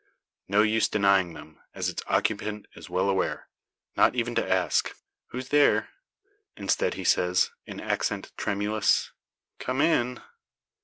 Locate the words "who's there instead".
5.27-6.95